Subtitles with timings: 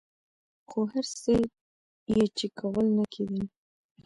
[0.69, 1.33] خو هر څه
[2.13, 3.43] یې چې کول نه کېدل.